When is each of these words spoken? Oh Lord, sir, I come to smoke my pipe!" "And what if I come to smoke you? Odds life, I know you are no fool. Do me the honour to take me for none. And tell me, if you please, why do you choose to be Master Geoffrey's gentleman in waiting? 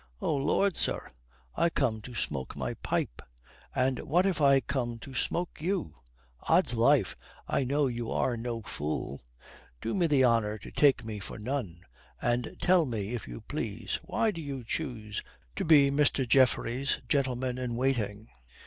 Oh 0.19 0.35
Lord, 0.35 0.77
sir, 0.77 1.11
I 1.55 1.69
come 1.69 2.01
to 2.01 2.15
smoke 2.15 2.55
my 2.55 2.73
pipe!" 2.73 3.21
"And 3.75 3.99
what 3.99 4.25
if 4.25 4.41
I 4.41 4.59
come 4.59 4.97
to 4.97 5.13
smoke 5.13 5.61
you? 5.61 5.97
Odds 6.49 6.73
life, 6.73 7.15
I 7.47 7.65
know 7.65 7.85
you 7.85 8.09
are 8.09 8.35
no 8.35 8.63
fool. 8.63 9.21
Do 9.79 9.93
me 9.93 10.07
the 10.07 10.25
honour 10.25 10.57
to 10.57 10.71
take 10.71 11.05
me 11.05 11.19
for 11.19 11.37
none. 11.37 11.81
And 12.19 12.55
tell 12.59 12.87
me, 12.87 13.13
if 13.13 13.27
you 13.27 13.41
please, 13.41 13.99
why 14.01 14.31
do 14.31 14.41
you 14.41 14.63
choose 14.63 15.21
to 15.55 15.63
be 15.63 15.91
Master 15.91 16.25
Geoffrey's 16.25 16.99
gentleman 17.07 17.59
in 17.59 17.75
waiting? 17.75 18.29